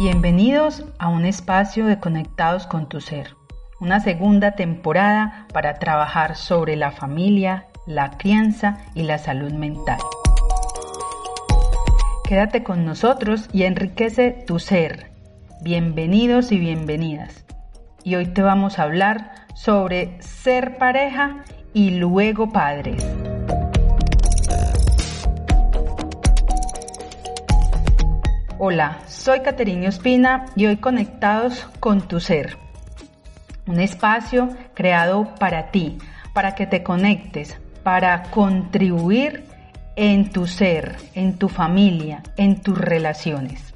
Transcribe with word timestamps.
Bienvenidos 0.00 0.86
a 0.98 1.10
un 1.10 1.26
espacio 1.26 1.84
de 1.84 2.00
Conectados 2.00 2.66
con 2.66 2.88
tu 2.88 3.02
Ser, 3.02 3.36
una 3.80 4.00
segunda 4.00 4.52
temporada 4.52 5.46
para 5.52 5.74
trabajar 5.74 6.36
sobre 6.36 6.74
la 6.74 6.90
familia, 6.90 7.66
la 7.86 8.12
crianza 8.12 8.78
y 8.94 9.02
la 9.02 9.18
salud 9.18 9.52
mental. 9.52 9.98
Quédate 12.24 12.62
con 12.62 12.86
nosotros 12.86 13.50
y 13.52 13.64
enriquece 13.64 14.30
tu 14.46 14.58
ser. 14.58 15.12
Bienvenidos 15.60 16.50
y 16.50 16.58
bienvenidas. 16.58 17.44
Y 18.02 18.14
hoy 18.14 18.28
te 18.28 18.40
vamos 18.40 18.78
a 18.78 18.84
hablar 18.84 19.32
sobre 19.54 20.16
ser 20.22 20.78
pareja 20.78 21.44
y 21.74 21.90
luego 21.90 22.48
padres. 22.48 23.04
Hola, 28.62 28.98
soy 29.06 29.40
Caterina 29.40 29.88
Ospina 29.88 30.44
y 30.54 30.66
hoy 30.66 30.76
conectados 30.76 31.66
con 31.80 32.02
tu 32.02 32.20
ser. 32.20 32.58
Un 33.66 33.80
espacio 33.80 34.50
creado 34.74 35.34
para 35.36 35.70
ti, 35.70 35.96
para 36.34 36.54
que 36.54 36.66
te 36.66 36.82
conectes, 36.82 37.58
para 37.82 38.24
contribuir 38.24 39.46
en 39.96 40.30
tu 40.30 40.46
ser, 40.46 40.96
en 41.14 41.38
tu 41.38 41.48
familia, 41.48 42.22
en 42.36 42.60
tus 42.60 42.76
relaciones. 42.76 43.72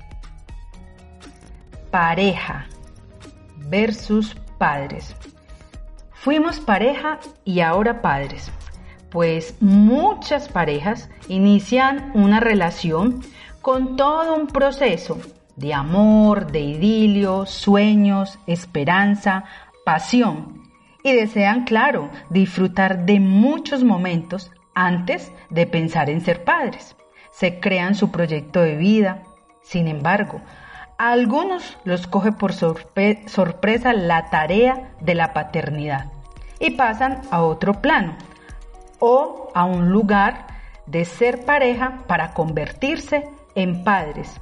Pareja 1.91 2.67
versus 3.57 4.37
padres. 4.59 5.17
Fuimos 6.13 6.61
pareja 6.61 7.21
y 7.43 7.61
ahora 7.61 8.03
padres, 8.03 8.53
pues 9.09 9.57
muchas 9.63 10.51
parejas 10.51 11.09
inician 11.29 12.11
una 12.13 12.39
relación 12.39 13.23
con 13.65 13.97
todo 13.97 14.37
un 14.37 14.47
proceso 14.47 15.19
de 15.57 15.73
amor, 15.73 16.53
de 16.53 16.61
idilio, 16.61 17.47
sueños, 17.47 18.39
esperanza, 18.47 19.45
pasión 19.87 20.65
y 21.03 21.13
desean, 21.13 21.65
claro, 21.65 22.11
disfrutar 22.29 23.07
de 23.07 23.21
muchos 23.21 23.83
momentos 23.83 24.53
antes 24.75 25.33
de 25.49 25.67
pensar 25.67 26.11
en 26.11 26.21
ser 26.21 26.45
padres. 26.45 26.95
Se 27.31 27.59
crean 27.59 27.95
su 27.95 28.11
proyecto 28.11 28.61
de 28.61 28.77
vida. 28.77 29.23
Sin 29.63 29.89
embargo, 29.89 30.43
a 30.99 31.13
algunos 31.13 31.79
los 31.85 32.07
coge 32.07 32.33
por 32.33 32.53
sorpresa 32.53 33.95
la 33.95 34.29
tarea 34.29 34.91
de 35.01 35.15
la 35.15 35.33
paternidad 35.33 36.13
y 36.61 36.73
pasan 36.73 37.23
a 37.31 37.41
otro 37.41 37.81
plano 37.81 38.13
o 38.99 39.49
a 39.55 39.65
un 39.65 39.89
lugar 39.89 40.49
de 40.85 41.07
ser 41.07 41.47
pareja 41.47 42.01
para 42.07 42.35
convertirse 42.35 43.27
en 43.55 43.85
padres 43.85 44.41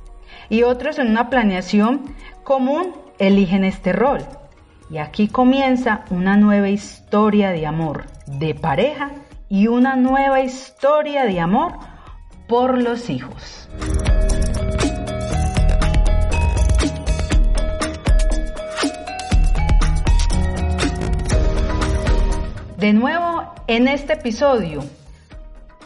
y 0.49 0.63
otros 0.63 0.99
en 0.99 1.09
una 1.09 1.31
planeación 1.31 2.15
común 2.45 2.95
eligen 3.19 3.65
este 3.65 3.93
rol. 3.93 4.21
Y 4.91 4.99
aquí 4.99 5.29
comienza 5.29 6.05
una 6.11 6.37
nueva 6.37 6.69
historia 6.69 7.51
de 7.51 7.67
amor 7.67 8.07
de 8.27 8.55
pareja 8.55 9.11
y 9.49 9.67
una 9.67 9.97
nueva 9.97 10.41
historia 10.41 11.25
de 11.25 11.41
amor 11.41 11.73
por 12.49 12.79
los 12.79 13.09
hijos. 13.09 13.69
De 22.77 22.93
nuevo 22.93 23.55
en 23.69 23.87
este 23.87 24.15
episodio 24.15 24.83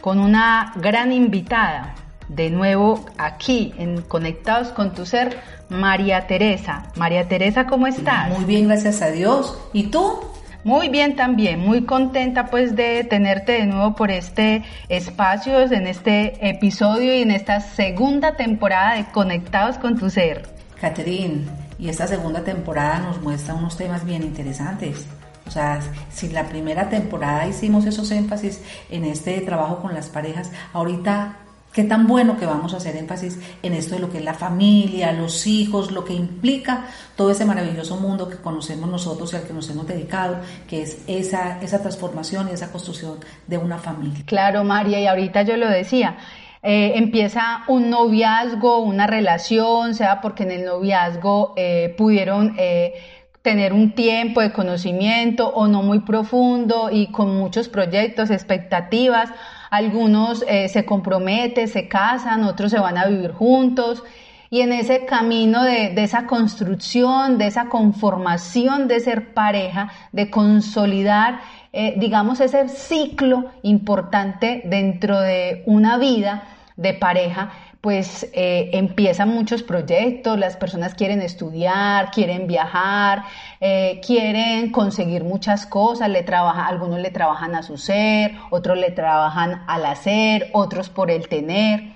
con 0.01 0.19
una 0.19 0.73
gran 0.77 1.11
invitada, 1.11 1.93
de 2.27 2.49
nuevo 2.49 3.05
aquí 3.17 3.73
en 3.77 4.01
Conectados 4.01 4.69
con 4.69 4.93
tu 4.93 5.05
Ser, 5.05 5.37
María 5.69 6.27
Teresa. 6.27 6.91
María 6.95 7.27
Teresa, 7.27 7.67
¿cómo 7.67 7.87
estás? 7.87 8.29
Muy 8.29 8.45
bien, 8.45 8.67
gracias 8.67 9.01
a 9.01 9.11
Dios. 9.11 9.57
¿Y 9.73 9.83
tú? 9.83 10.19
Muy 10.63 10.89
bien 10.89 11.15
también, 11.15 11.59
muy 11.59 11.85
contenta 11.85 12.47
pues 12.47 12.75
de 12.75 13.05
tenerte 13.05 13.53
de 13.53 13.67
nuevo 13.67 13.95
por 13.95 14.11
este 14.11 14.63
espacio, 14.89 15.61
en 15.61 15.87
este 15.87 16.49
episodio 16.49 17.15
y 17.15 17.21
en 17.21 17.31
esta 17.31 17.61
segunda 17.61 18.35
temporada 18.35 18.95
de 18.95 19.05
Conectados 19.05 19.77
con 19.77 19.97
tu 19.97 20.09
Ser. 20.09 20.49
Catherine, 20.81 21.45
y 21.79 21.87
esta 21.87 22.05
segunda 22.05 22.43
temporada 22.43 22.99
nos 22.99 23.21
muestra 23.21 23.53
unos 23.53 23.77
temas 23.77 24.03
bien 24.03 24.23
interesantes. 24.23 25.05
O 25.47 25.51
sea, 25.51 25.79
si 26.11 26.27
la 26.29 26.43
primera 26.43 26.89
temporada 26.89 27.47
hicimos 27.47 27.85
esos 27.85 28.11
énfasis 28.11 28.61
en 28.89 29.05
este 29.05 29.39
trabajo 29.41 29.81
con 29.81 29.93
las 29.93 30.09
parejas, 30.09 30.51
ahorita 30.73 31.37
Qué 31.77 31.83
tan 31.83 32.07
bueno 32.07 32.39
que 32.39 32.47
vamos 32.47 32.73
a 32.73 32.77
hacer 32.77 32.95
énfasis 32.95 33.39
en 33.61 33.73
esto 33.73 33.93
de 33.93 34.01
lo 34.01 34.09
que 34.09 34.17
es 34.17 34.23
la 34.23 34.33
familia, 34.33 35.11
los 35.11 35.45
hijos, 35.45 35.91
lo 35.91 36.03
que 36.03 36.13
implica 36.13 36.85
todo 37.15 37.29
ese 37.29 37.45
maravilloso 37.45 37.97
mundo 37.97 38.27
que 38.27 38.37
conocemos 38.37 38.89
nosotros 38.89 39.31
y 39.31 39.35
al 39.35 39.43
que 39.43 39.53
nos 39.53 39.69
hemos 39.69 39.85
dedicado, 39.85 40.39
que 40.67 40.81
es 40.81 41.03
esa, 41.05 41.61
esa 41.61 41.79
transformación 41.79 42.47
y 42.49 42.53
esa 42.53 42.71
construcción 42.71 43.19
de 43.45 43.59
una 43.59 43.77
familia. 43.77 44.23
Claro, 44.25 44.63
María, 44.63 44.99
y 44.99 45.05
ahorita 45.05 45.43
yo 45.43 45.55
lo 45.55 45.69
decía. 45.69 46.17
Eh, 46.63 46.93
empieza 46.95 47.63
un 47.67 47.91
noviazgo, 47.91 48.79
una 48.79 49.05
relación, 49.05 49.93
sea 49.93 50.19
porque 50.19 50.45
en 50.45 50.51
el 50.53 50.65
noviazgo 50.65 51.53
eh, 51.57 51.93
pudieron 51.95 52.55
eh, 52.57 52.95
tener 53.43 53.71
un 53.71 53.93
tiempo 53.93 54.41
de 54.41 54.51
conocimiento 54.51 55.49
o 55.49 55.67
no 55.67 55.83
muy 55.83 55.99
profundo 55.99 56.89
y 56.91 57.11
con 57.11 57.37
muchos 57.37 57.69
proyectos, 57.69 58.31
expectativas 58.31 59.29
algunos 59.69 60.43
eh, 60.47 60.69
se 60.69 60.85
comprometen, 60.85 61.67
se 61.67 61.87
casan, 61.87 62.43
otros 62.43 62.71
se 62.71 62.79
van 62.79 62.97
a 62.97 63.07
vivir 63.07 63.31
juntos. 63.31 64.03
Y 64.49 64.61
en 64.61 64.71
ese 64.71 65.05
camino 65.05 65.63
de, 65.63 65.93
esa 66.01 66.25
construcción, 66.25 67.37
de 67.37 67.47
esa 67.47 67.67
conformación 67.67 68.87
de 68.87 69.01
ser 69.01 69.33
pareja, 69.33 69.91
de 70.13 70.29
consolidar, 70.29 71.41
eh, 71.73 71.95
digamos, 71.97 72.39
ese 72.39 72.69
ciclo 72.69 73.51
importante 73.63 74.61
dentro 74.65 75.19
de 75.19 75.63
una 75.65 75.97
vida 75.97 76.43
de 76.77 76.93
pareja, 76.93 77.51
pues 77.87 78.29
eh, 78.33 78.71
empiezan 78.73 79.29
muchos 79.29 79.63
proyectos, 79.63 80.37
las 80.37 80.57
personas 80.57 80.93
quieren 80.93 81.21
estudiar, 81.21 82.11
quieren 82.11 82.45
viajar, 82.45 83.23
eh, 83.61 84.01
quieren 84.05 84.73
conseguir 84.73 85.23
muchas 85.23 85.65
cosas, 85.65 86.09
le 86.09 86.21
trabaja, 86.21 86.67
algunos 86.67 86.99
le 86.99 87.11
trabajan 87.11 87.55
a 87.55 87.63
su 87.63 87.77
ser, 87.77 88.33
otros 88.49 88.77
le 88.77 88.91
trabajan 88.91 89.63
al 89.67 89.85
hacer, 89.85 90.49
otros 90.51 90.89
por 90.89 91.09
el 91.09 91.29
tener. 91.29 91.93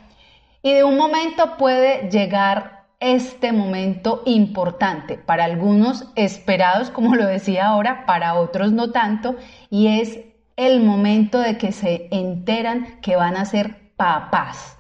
Y 0.63 0.72
de 0.72 0.85
un 0.85 0.96
momento 0.96 1.57
puede 1.57 2.09
llegar 2.09 2.85
este 3.02 3.52
momento 3.52 4.23
importante, 4.25 5.18
para 5.18 5.44
algunos 5.44 6.06
esperados, 6.16 6.90
como 6.90 7.16
lo 7.16 7.28
decía 7.28 7.68
ahora, 7.68 8.06
para 8.06 8.35
otros 8.35 8.72
no 8.72 8.91
tanto, 8.91 9.35
y 9.69 10.00
es 10.00 10.22
el 10.56 10.79
momento 10.79 11.38
de 11.38 11.58
que 11.58 11.73
se 11.73 12.08
enteran 12.12 13.02
que 13.02 13.18
van 13.18 13.35
a 13.35 13.44
ser 13.44 13.91
papás 13.97 14.78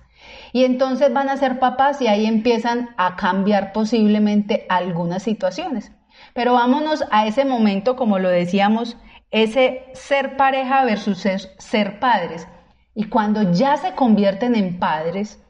y 0.53 0.65
entonces 0.65 1.13
van 1.13 1.29
a 1.29 1.37
ser 1.37 1.59
papás 1.59 2.01
y 2.01 2.07
ahí 2.07 2.25
empiezan 2.25 2.89
a 2.97 3.15
cambiar 3.15 3.71
posiblemente 3.73 4.65
algunas 4.69 5.23
situaciones. 5.23 5.91
Pero 6.33 6.53
vámonos 6.53 7.03
a 7.11 7.27
ese 7.27 7.45
momento, 7.45 7.95
como 7.95 8.19
lo 8.19 8.29
decíamos, 8.29 8.97
ese 9.31 9.85
ser 9.93 10.35
pareja 10.37 10.83
versus 10.83 11.19
ser, 11.19 11.99
padres. 11.99 12.47
Y 12.93 13.05
cuando 13.05 13.53
ya 13.53 13.77
se 13.77 13.93
convierten 13.93 14.55
en 14.55 14.77
padres, 14.77 15.41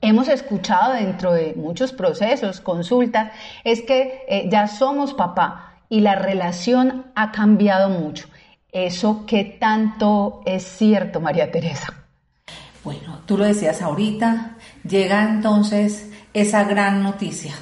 hemos 0.00 0.28
escuchado 0.28 0.94
dentro 0.94 1.32
de 1.32 1.54
muchos 1.54 1.92
procesos, 1.92 2.60
consultas, 2.60 3.32
es 3.64 3.82
que 3.82 4.24
eh, 4.28 4.48
ya 4.50 4.66
somos 4.66 5.12
papá 5.14 5.82
y 5.90 6.00
la 6.00 6.14
relación 6.14 7.12
ha 7.14 7.32
cambiado 7.32 7.90
mucho. 7.90 8.28
¿Eso 8.72 9.24
qué 9.26 9.44
tanto 9.44 10.40
es 10.44 10.62
cierto, 10.62 11.20
María 11.20 11.50
Teresa? 11.50 12.07
Bueno, 12.88 13.20
tú 13.26 13.36
lo 13.36 13.44
decías 13.44 13.82
ahorita, 13.82 14.56
llega 14.82 15.22
entonces 15.24 16.08
esa 16.32 16.64
gran 16.64 17.02
noticia. 17.02 17.52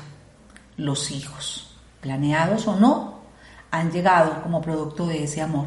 Los 0.77 1.11
hijos, 1.11 1.77
planeados 2.01 2.69
o 2.69 2.77
no, 2.77 3.23
han 3.73 3.91
llegado 3.91 4.41
como 4.45 4.61
producto 4.61 5.05
de 5.09 5.25
ese 5.25 5.43
amor. 5.43 5.67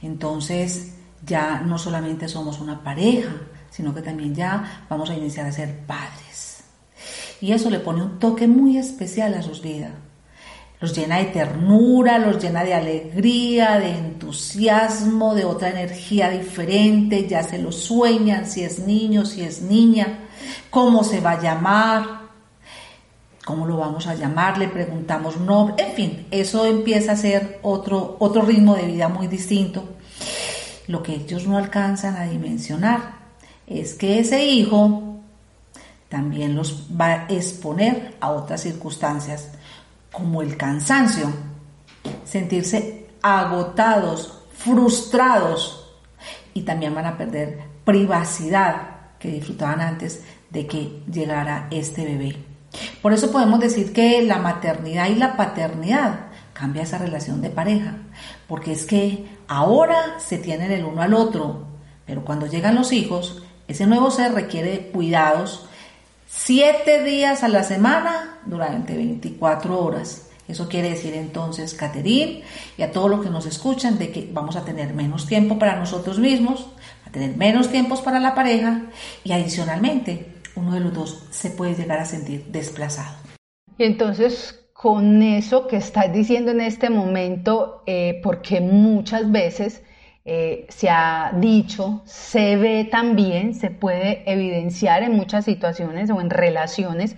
Entonces 0.00 0.94
ya 1.26 1.60
no 1.60 1.76
solamente 1.76 2.26
somos 2.26 2.58
una 2.58 2.82
pareja, 2.82 3.32
sino 3.68 3.92
que 3.94 4.00
también 4.00 4.34
ya 4.34 4.86
vamos 4.88 5.10
a 5.10 5.14
iniciar 5.14 5.44
a 5.44 5.52
ser 5.52 5.80
padres. 5.80 6.64
Y 7.42 7.52
eso 7.52 7.68
le 7.68 7.80
pone 7.80 8.02
un 8.02 8.18
toque 8.18 8.48
muy 8.48 8.78
especial 8.78 9.34
a 9.34 9.42
sus 9.42 9.60
vidas 9.60 9.92
los 10.80 10.96
llena 10.96 11.18
de 11.18 11.26
ternura, 11.26 12.18
los 12.18 12.42
llena 12.42 12.64
de 12.64 12.74
alegría, 12.74 13.78
de 13.78 13.90
entusiasmo, 13.90 15.34
de 15.34 15.44
otra 15.44 15.68
energía 15.68 16.30
diferente, 16.30 17.28
ya 17.28 17.42
se 17.42 17.58
lo 17.58 17.70
sueñan 17.70 18.46
si 18.46 18.64
es 18.64 18.78
niño, 18.78 19.26
si 19.26 19.42
es 19.42 19.60
niña, 19.60 20.20
cómo 20.70 21.04
se 21.04 21.20
va 21.20 21.32
a 21.32 21.42
llamar, 21.42 22.20
cómo 23.44 23.66
lo 23.66 23.76
vamos 23.76 24.06
a 24.06 24.14
llamar, 24.14 24.56
le 24.56 24.68
preguntamos 24.68 25.38
nombre, 25.38 25.84
en 25.84 25.92
fin, 25.92 26.26
eso 26.30 26.64
empieza 26.64 27.12
a 27.12 27.16
ser 27.16 27.58
otro, 27.62 28.16
otro 28.18 28.42
ritmo 28.42 28.74
de 28.74 28.86
vida 28.86 29.08
muy 29.08 29.26
distinto. 29.26 29.84
Lo 30.86 31.02
que 31.02 31.14
ellos 31.14 31.46
no 31.46 31.58
alcanzan 31.58 32.16
a 32.16 32.24
dimensionar 32.24 33.20
es 33.66 33.94
que 33.94 34.18
ese 34.18 34.46
hijo 34.46 35.20
también 36.08 36.56
los 36.56 36.88
va 36.98 37.06
a 37.06 37.26
exponer 37.28 38.16
a 38.20 38.30
otras 38.30 38.62
circunstancias, 38.62 39.50
como 40.12 40.42
el 40.42 40.56
cansancio, 40.56 41.32
sentirse 42.24 43.08
agotados, 43.22 44.42
frustrados 44.52 45.98
y 46.54 46.62
también 46.62 46.94
van 46.94 47.06
a 47.06 47.16
perder 47.16 47.60
privacidad 47.84 49.16
que 49.18 49.30
disfrutaban 49.30 49.80
antes 49.80 50.22
de 50.50 50.66
que 50.66 51.02
llegara 51.10 51.68
este 51.70 52.04
bebé. 52.04 52.36
Por 53.02 53.12
eso 53.12 53.30
podemos 53.30 53.60
decir 53.60 53.92
que 53.92 54.22
la 54.22 54.38
maternidad 54.38 55.08
y 55.08 55.16
la 55.16 55.36
paternidad 55.36 56.26
cambia 56.52 56.82
esa 56.82 56.98
relación 56.98 57.40
de 57.40 57.50
pareja, 57.50 57.96
porque 58.46 58.72
es 58.72 58.84
que 58.84 59.26
ahora 59.48 60.18
se 60.18 60.38
tienen 60.38 60.70
el 60.70 60.84
uno 60.84 61.02
al 61.02 61.14
otro, 61.14 61.66
pero 62.06 62.24
cuando 62.24 62.46
llegan 62.46 62.74
los 62.74 62.92
hijos, 62.92 63.42
ese 63.66 63.86
nuevo 63.86 64.10
ser 64.10 64.32
requiere 64.32 64.90
cuidados 64.92 65.66
siete 66.26 67.02
días 67.02 67.42
a 67.42 67.48
la 67.48 67.62
semana 67.62 68.29
durante 68.46 68.96
24 68.96 69.78
horas. 69.78 70.30
Eso 70.48 70.68
quiere 70.68 70.90
decir 70.90 71.14
entonces, 71.14 71.74
Caterín, 71.74 72.42
y 72.76 72.82
a 72.82 72.90
todos 72.90 73.08
los 73.08 73.22
que 73.22 73.30
nos 73.30 73.46
escuchan, 73.46 73.98
de 73.98 74.10
que 74.10 74.28
vamos 74.32 74.56
a 74.56 74.64
tener 74.64 74.94
menos 74.94 75.26
tiempo 75.26 75.58
para 75.58 75.76
nosotros 75.76 76.18
mismos, 76.18 76.66
a 77.06 77.10
tener 77.10 77.36
menos 77.36 77.70
tiempos 77.70 78.00
para 78.00 78.18
la 78.18 78.34
pareja 78.34 78.82
y 79.22 79.32
adicionalmente 79.32 80.40
uno 80.56 80.72
de 80.72 80.80
los 80.80 80.92
dos 80.92 81.26
se 81.30 81.50
puede 81.50 81.74
llegar 81.74 81.98
a 82.00 82.04
sentir 82.04 82.46
desplazado. 82.46 83.16
Y 83.78 83.84
entonces, 83.84 84.60
con 84.72 85.22
eso 85.22 85.66
que 85.68 85.76
estás 85.76 86.12
diciendo 86.12 86.50
en 86.50 86.60
este 86.60 86.90
momento, 86.90 87.82
eh, 87.86 88.20
porque 88.22 88.60
muchas 88.60 89.30
veces 89.30 89.82
eh, 90.24 90.66
se 90.68 90.90
ha 90.90 91.32
dicho, 91.34 92.02
se 92.04 92.56
ve 92.56 92.84
también, 92.90 93.54
se 93.54 93.70
puede 93.70 94.22
evidenciar 94.30 95.02
en 95.02 95.12
muchas 95.12 95.44
situaciones 95.44 96.10
o 96.10 96.20
en 96.20 96.28
relaciones, 96.28 97.16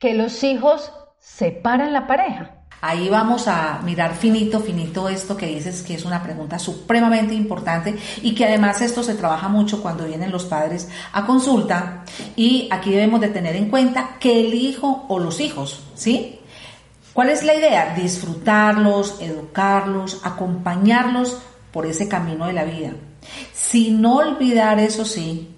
que 0.00 0.14
los 0.14 0.42
hijos 0.42 0.92
separan 1.18 1.92
la 1.92 2.06
pareja. 2.06 2.52
Ahí 2.80 3.10
vamos 3.10 3.46
a 3.46 3.80
mirar 3.84 4.14
finito, 4.14 4.58
finito 4.60 5.10
esto 5.10 5.36
que 5.36 5.44
dices 5.44 5.82
que 5.82 5.92
es 5.92 6.06
una 6.06 6.22
pregunta 6.22 6.58
supremamente 6.58 7.34
importante 7.34 7.98
y 8.22 8.34
que 8.34 8.46
además 8.46 8.80
esto 8.80 9.02
se 9.02 9.14
trabaja 9.14 9.48
mucho 9.48 9.82
cuando 9.82 10.06
vienen 10.06 10.32
los 10.32 10.46
padres 10.46 10.88
a 11.12 11.26
consulta 11.26 12.04
y 12.34 12.66
aquí 12.70 12.90
debemos 12.90 13.20
de 13.20 13.28
tener 13.28 13.54
en 13.54 13.68
cuenta 13.68 14.16
que 14.18 14.40
el 14.40 14.54
hijo 14.54 15.04
o 15.08 15.18
los 15.18 15.38
hijos, 15.40 15.82
¿sí? 15.94 16.40
¿Cuál 17.12 17.28
es 17.28 17.42
la 17.42 17.54
idea? 17.54 17.94
Disfrutarlos, 17.94 19.20
educarlos, 19.20 20.22
acompañarlos 20.24 21.36
por 21.70 21.84
ese 21.84 22.08
camino 22.08 22.46
de 22.46 22.54
la 22.54 22.64
vida. 22.64 22.92
Sin 23.52 24.02
olvidar, 24.06 24.80
eso 24.80 25.04
sí, 25.04 25.54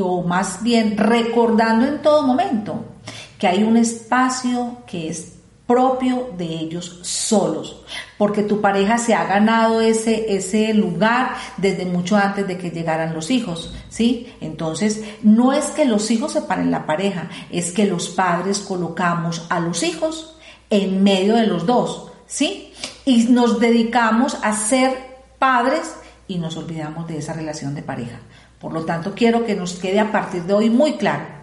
o 0.00 0.22
más 0.22 0.62
bien 0.62 0.96
recordando 0.96 1.86
en 1.86 2.00
todo 2.00 2.22
momento 2.22 2.95
que 3.38 3.46
hay 3.46 3.62
un 3.62 3.76
espacio 3.76 4.78
que 4.86 5.08
es 5.08 5.36
propio 5.66 6.30
de 6.38 6.44
ellos 6.44 7.00
solos, 7.02 7.82
porque 8.18 8.44
tu 8.44 8.60
pareja 8.60 8.98
se 8.98 9.14
ha 9.14 9.24
ganado 9.24 9.80
ese, 9.80 10.36
ese 10.36 10.72
lugar 10.72 11.34
desde 11.56 11.84
mucho 11.84 12.16
antes 12.16 12.46
de 12.46 12.56
que 12.56 12.70
llegaran 12.70 13.14
los 13.14 13.30
hijos, 13.30 13.74
¿sí? 13.88 14.32
Entonces, 14.40 15.02
no 15.22 15.52
es 15.52 15.66
que 15.66 15.84
los 15.84 16.10
hijos 16.10 16.32
separen 16.32 16.70
la 16.70 16.86
pareja, 16.86 17.28
es 17.50 17.72
que 17.72 17.86
los 17.86 18.08
padres 18.08 18.60
colocamos 18.60 19.44
a 19.50 19.58
los 19.58 19.82
hijos 19.82 20.36
en 20.70 21.02
medio 21.02 21.34
de 21.34 21.48
los 21.48 21.66
dos, 21.66 22.12
¿sí? 22.26 22.72
Y 23.04 23.24
nos 23.24 23.58
dedicamos 23.58 24.36
a 24.42 24.52
ser 24.52 24.96
padres 25.40 25.96
y 26.28 26.38
nos 26.38 26.56
olvidamos 26.56 27.08
de 27.08 27.18
esa 27.18 27.32
relación 27.32 27.74
de 27.74 27.82
pareja. 27.82 28.20
Por 28.60 28.72
lo 28.72 28.84
tanto, 28.84 29.14
quiero 29.14 29.44
que 29.44 29.56
nos 29.56 29.74
quede 29.74 29.98
a 29.98 30.12
partir 30.12 30.44
de 30.44 30.54
hoy 30.54 30.70
muy 30.70 30.94
claro 30.94 31.35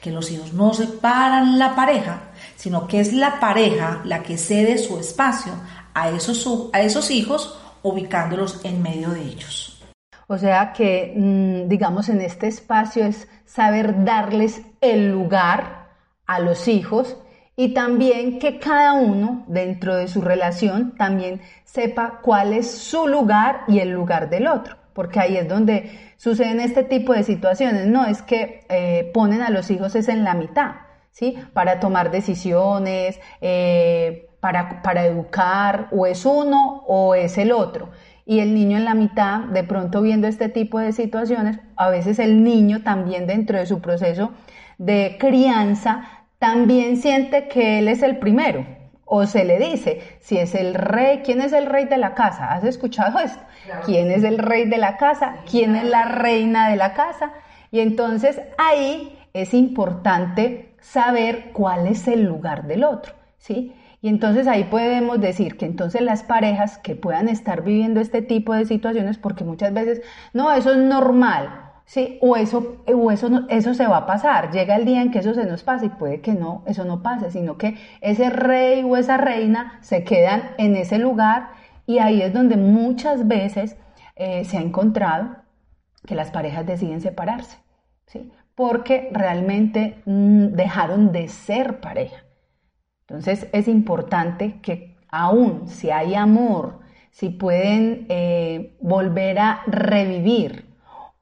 que 0.00 0.10
los 0.10 0.30
hijos 0.30 0.52
no 0.52 0.74
separan 0.74 1.58
la 1.58 1.74
pareja, 1.74 2.30
sino 2.56 2.86
que 2.86 3.00
es 3.00 3.12
la 3.12 3.40
pareja 3.40 4.00
la 4.04 4.22
que 4.22 4.38
cede 4.38 4.78
su 4.78 4.98
espacio 4.98 5.52
a 5.94 6.10
esos, 6.10 6.70
a 6.72 6.82
esos 6.82 7.10
hijos 7.10 7.58
ubicándolos 7.82 8.64
en 8.64 8.82
medio 8.82 9.10
de 9.10 9.22
ellos. 9.22 9.82
O 10.26 10.36
sea 10.36 10.72
que, 10.72 11.14
mm, 11.16 11.68
digamos, 11.68 12.08
en 12.08 12.20
este 12.20 12.48
espacio 12.48 13.04
es 13.04 13.28
saber 13.46 14.04
darles 14.04 14.62
el 14.80 15.10
lugar 15.10 15.88
a 16.26 16.38
los 16.40 16.68
hijos 16.68 17.16
y 17.56 17.74
también 17.74 18.38
que 18.38 18.60
cada 18.60 18.92
uno 18.92 19.44
dentro 19.48 19.96
de 19.96 20.06
su 20.06 20.20
relación 20.20 20.94
también 20.96 21.40
sepa 21.64 22.20
cuál 22.22 22.52
es 22.52 22.70
su 22.70 23.08
lugar 23.08 23.62
y 23.66 23.80
el 23.80 23.90
lugar 23.90 24.30
del 24.30 24.46
otro, 24.46 24.76
porque 24.98 25.20
ahí 25.20 25.36
es 25.36 25.46
donde 25.46 25.92
suceden 26.16 26.58
este 26.58 26.82
tipo 26.82 27.12
de 27.12 27.22
situaciones, 27.22 27.86
no 27.86 28.04
es 28.04 28.20
que 28.20 28.66
eh, 28.68 29.12
ponen 29.14 29.42
a 29.42 29.50
los 29.50 29.70
hijos 29.70 29.94
es 29.94 30.08
en 30.08 30.24
la 30.24 30.34
mitad, 30.34 30.72
¿sí? 31.12 31.38
Para 31.52 31.78
tomar 31.78 32.10
decisiones, 32.10 33.20
eh, 33.40 34.28
para, 34.40 34.82
para 34.82 35.06
educar, 35.06 35.86
o 35.92 36.04
es 36.04 36.26
uno 36.26 36.82
o 36.88 37.14
es 37.14 37.38
el 37.38 37.52
otro. 37.52 37.90
Y 38.26 38.40
el 38.40 38.56
niño 38.56 38.76
en 38.76 38.84
la 38.84 38.94
mitad, 38.94 39.42
de 39.42 39.62
pronto 39.62 40.02
viendo 40.02 40.26
este 40.26 40.48
tipo 40.48 40.80
de 40.80 40.90
situaciones, 40.90 41.60
a 41.76 41.90
veces 41.90 42.18
el 42.18 42.42
niño 42.42 42.82
también 42.82 43.28
dentro 43.28 43.56
de 43.56 43.66
su 43.66 43.80
proceso 43.80 44.32
de 44.78 45.16
crianza, 45.20 46.26
también 46.40 46.96
siente 46.96 47.46
que 47.46 47.78
él 47.78 47.86
es 47.86 48.02
el 48.02 48.18
primero, 48.18 48.66
o 49.08 49.26
se 49.26 49.44
le 49.44 49.58
dice, 49.58 50.02
si 50.20 50.38
es 50.38 50.54
el 50.54 50.74
rey, 50.74 51.22
¿quién 51.24 51.40
es 51.40 51.52
el 51.52 51.66
rey 51.66 51.86
de 51.86 51.96
la 51.96 52.14
casa? 52.14 52.52
¿Has 52.52 52.64
escuchado 52.64 53.18
esto? 53.18 53.42
¿Quién 53.84 54.10
es 54.10 54.22
el 54.22 54.38
rey 54.38 54.68
de 54.68 54.78
la 54.78 54.96
casa? 54.96 55.36
¿Quién 55.50 55.76
es 55.76 55.84
la 55.84 56.04
reina 56.04 56.68
de 56.70 56.76
la 56.76 56.92
casa? 56.94 57.32
Y 57.70 57.80
entonces 57.80 58.40
ahí 58.58 59.18
es 59.32 59.54
importante 59.54 60.74
saber 60.80 61.50
cuál 61.52 61.86
es 61.86 62.06
el 62.08 62.24
lugar 62.24 62.66
del 62.66 62.84
otro, 62.84 63.14
¿sí? 63.38 63.74
Y 64.00 64.08
entonces 64.08 64.46
ahí 64.46 64.64
podemos 64.64 65.20
decir 65.20 65.56
que 65.56 65.66
entonces 65.66 66.02
las 66.02 66.22
parejas 66.22 66.78
que 66.78 66.94
puedan 66.94 67.28
estar 67.28 67.62
viviendo 67.62 68.00
este 68.00 68.22
tipo 68.22 68.54
de 68.54 68.64
situaciones, 68.64 69.18
porque 69.18 69.44
muchas 69.44 69.72
veces, 69.72 70.02
no, 70.32 70.52
eso 70.52 70.70
es 70.70 70.78
normal, 70.78 71.67
Sí, 71.88 72.18
o 72.20 72.36
eso, 72.36 72.84
o 72.86 73.10
eso, 73.10 73.46
eso 73.48 73.72
se 73.72 73.86
va 73.86 73.96
a 73.96 74.06
pasar. 74.06 74.50
Llega 74.50 74.76
el 74.76 74.84
día 74.84 75.00
en 75.00 75.10
que 75.10 75.20
eso 75.20 75.32
se 75.32 75.46
nos 75.46 75.62
pasa 75.62 75.86
y 75.86 75.88
puede 75.88 76.20
que 76.20 76.34
no, 76.34 76.62
eso 76.66 76.84
no 76.84 77.02
pase, 77.02 77.30
sino 77.30 77.56
que 77.56 77.78
ese 78.02 78.28
rey 78.28 78.82
o 78.82 78.94
esa 78.98 79.16
reina 79.16 79.78
se 79.80 80.04
quedan 80.04 80.50
en 80.58 80.76
ese 80.76 80.98
lugar 80.98 81.48
y 81.86 81.98
ahí 81.98 82.20
es 82.20 82.34
donde 82.34 82.58
muchas 82.58 83.26
veces 83.26 83.78
eh, 84.16 84.44
se 84.44 84.58
ha 84.58 84.60
encontrado 84.60 85.36
que 86.06 86.14
las 86.14 86.30
parejas 86.30 86.66
deciden 86.66 87.00
separarse, 87.00 87.56
¿sí? 88.04 88.30
porque 88.54 89.08
realmente 89.10 90.02
mm, 90.04 90.48
dejaron 90.48 91.10
de 91.10 91.28
ser 91.28 91.80
pareja. 91.80 92.22
Entonces 93.06 93.48
es 93.54 93.66
importante 93.66 94.60
que 94.60 94.98
aún 95.08 95.68
si 95.68 95.90
hay 95.90 96.14
amor, 96.16 96.80
si 97.10 97.30
pueden 97.30 98.04
eh, 98.10 98.76
volver 98.78 99.38
a 99.38 99.62
revivir 99.66 100.67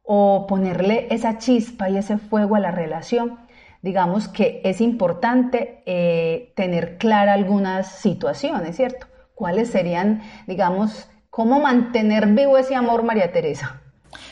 o 0.06 0.46
ponerle 0.46 1.08
esa 1.10 1.38
chispa 1.38 1.90
y 1.90 1.98
ese 1.98 2.16
fuego 2.16 2.54
a 2.56 2.60
la 2.60 2.70
relación, 2.70 3.40
digamos 3.82 4.28
que 4.28 4.60
es 4.64 4.80
importante 4.80 5.82
eh, 5.84 6.52
tener 6.54 6.96
clara 6.96 7.34
algunas 7.34 7.90
situaciones, 7.98 8.76
¿cierto? 8.76 9.06
¿Cuáles 9.34 9.68
serían, 9.68 10.22
digamos, 10.46 11.08
cómo 11.28 11.60
mantener 11.60 12.26
vivo 12.28 12.56
ese 12.56 12.76
amor, 12.76 13.02
María 13.02 13.32
Teresa? 13.32 13.82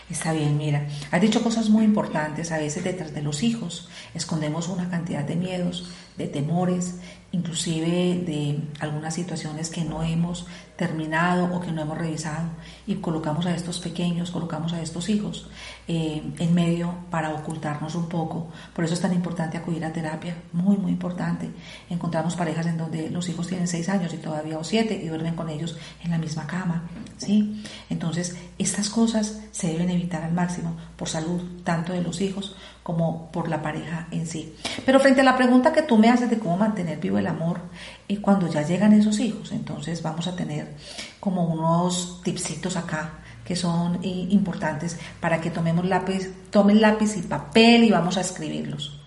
Está 0.09 0.33
bien, 0.33 0.57
mira, 0.57 0.87
has 1.11 1.21
dicho 1.21 1.43
cosas 1.43 1.71
muy 1.71 1.85
importantes. 1.85 2.53
A 2.53 2.59
veces 2.59 2.85
detrás 2.85 3.13
de 3.13 3.23
los 3.23 3.43
hijos 3.43 3.89
escondemos 4.15 4.69
una 4.69 4.89
cantidad 4.89 5.25
de 5.25 5.35
miedos, 5.35 5.93
de 6.17 6.29
temores, 6.29 7.01
inclusive 7.35 8.23
de 8.25 8.61
algunas 8.79 9.13
situaciones 9.13 9.69
que 9.69 9.85
no 9.85 10.05
hemos 10.05 10.47
terminado 10.77 11.55
o 11.55 11.61
que 11.61 11.71
no 11.73 11.83
hemos 11.83 11.99
revisado 11.99 12.49
y 12.87 12.97
colocamos 12.97 13.47
a 13.47 13.55
estos 13.55 13.81
pequeños, 13.81 14.31
colocamos 14.31 14.73
a 14.73 14.81
estos 14.81 15.09
hijos 15.09 15.49
eh, 15.87 16.23
en 16.39 16.55
medio 16.55 16.95
para 17.11 17.33
ocultarnos 17.33 17.95
un 17.95 18.09
poco. 18.09 18.49
Por 18.73 18.85
eso 18.85 18.95
es 18.95 19.01
tan 19.01 19.13
importante 19.13 19.59
acudir 19.59 19.85
a 19.85 19.93
terapia, 19.93 20.37
muy, 20.53 20.77
muy 20.77 20.93
importante. 20.93 21.51
Encontramos 21.91 22.37
parejas 22.37 22.67
en 22.67 22.79
donde 22.79 23.11
los 23.11 23.29
hijos 23.29 23.49
tienen 23.49 23.69
seis 23.69 23.89
años 23.89 24.15
y 24.15 24.19
todavía 24.19 24.59
o 24.59 24.65
siete 24.65 24.95
y 24.95 25.09
duermen 25.09 25.35
con 25.35 25.49
ellos 25.49 25.77
en 26.05 26.11
la 26.11 26.19
misma 26.19 26.47
cama, 26.47 26.85
¿sí? 27.19 27.63
Entonces, 27.91 28.37
estas 28.59 28.89
cosas 28.91 29.41
se 29.51 29.69
deben 29.69 29.91
evitar 29.91 30.23
al 30.23 30.33
máximo 30.33 30.77
por 30.97 31.09
salud 31.09 31.43
tanto 31.65 31.93
de 31.93 32.03
los 32.03 32.21
hijos 32.21 32.57
como 32.85 33.33
por 33.33 33.49
la 33.49 33.63
pareja 33.63 34.09
en 34.11 34.27
sí. 34.27 34.55
Pero 34.85 35.01
frente 35.01 35.23
a 35.23 35.25
la 35.25 35.37
pregunta 35.37 35.73
que 35.73 35.83
tú 35.83 35.97
me 35.97 36.11
haces 36.11 36.29
de 36.29 36.39
cómo 36.39 36.59
mantener 36.59 37.01
vivo 37.01 37.19
el 37.19 37.24
amor 37.27 37.61
y 38.09 38.19
cuando 38.19 38.49
ya 38.49 38.63
llegan 38.63 38.93
esos 38.93 39.19
hijos, 39.21 39.53
entonces 39.53 40.03
vamos 40.03 40.27
a 40.27 40.37
tener 40.37 40.75
como 41.21 41.45
unos 41.45 42.21
tipsitos 42.23 42.77
acá 42.77 43.21
que 43.45 43.57
son 43.57 43.97
eh, 44.03 44.27
importantes 44.31 44.99
para 45.21 45.41
que 45.41 45.51
tomemos 45.51 45.85
lápiz, 45.87 46.31
tomen 46.51 46.81
lápiz 46.81 47.17
y 47.17 47.23
papel 47.23 47.85
y 47.85 47.91
vamos 47.91 48.17
a 48.17 48.23
escribirlos. 48.23 49.01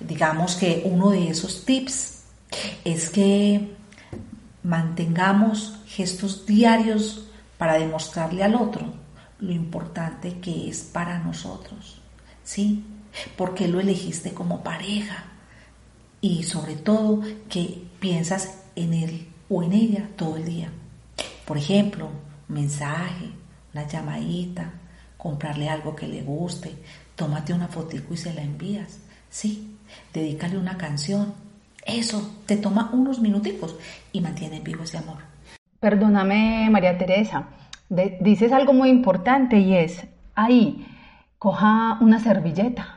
Digamos 0.00 0.56
que 0.56 0.82
uno 0.84 1.10
de 1.10 1.28
esos 1.28 1.64
tips 1.64 2.22
es 2.84 3.10
que 3.10 3.76
mantengamos 4.62 5.80
gestos 5.86 6.46
diarios 6.46 7.28
para 7.58 7.74
demostrarle 7.74 8.42
al 8.42 8.54
otro 8.54 8.92
lo 9.38 9.52
importante 9.52 10.38
que 10.40 10.68
es 10.68 10.80
para 10.80 11.18
nosotros. 11.18 12.00
¿Sí? 12.42 12.84
¿Por 13.36 13.54
qué 13.54 13.68
lo 13.68 13.80
elegiste 13.80 14.32
como 14.32 14.62
pareja? 14.62 15.24
Y 16.28 16.42
sobre 16.42 16.74
todo 16.74 17.20
que 17.48 17.84
piensas 18.00 18.64
en 18.74 18.94
él 18.94 19.28
o 19.48 19.62
en 19.62 19.72
ella 19.72 20.08
todo 20.16 20.36
el 20.36 20.44
día. 20.44 20.72
Por 21.44 21.56
ejemplo, 21.56 22.08
mensaje, 22.48 23.30
una 23.72 23.86
llamadita, 23.86 24.72
comprarle 25.16 25.68
algo 25.68 25.94
que 25.94 26.08
le 26.08 26.22
guste, 26.22 26.74
tómate 27.14 27.54
una 27.54 27.68
fotico 27.68 28.12
y 28.12 28.16
se 28.16 28.34
la 28.34 28.42
envías. 28.42 28.98
Sí, 29.30 29.78
dedícale 30.12 30.58
una 30.58 30.76
canción. 30.76 31.32
Eso 31.86 32.28
te 32.44 32.56
toma 32.56 32.90
unos 32.92 33.20
minuticos 33.20 33.76
y 34.10 34.20
mantiene 34.20 34.58
vivo 34.58 34.82
ese 34.82 34.98
amor. 34.98 35.18
Perdóname, 35.78 36.68
María 36.72 36.98
Teresa, 36.98 37.50
dices 37.88 38.50
algo 38.50 38.72
muy 38.72 38.88
importante 38.88 39.60
y 39.60 39.76
es, 39.76 40.04
ahí, 40.34 40.88
coja 41.38 41.98
una 42.00 42.18
servilleta, 42.18 42.96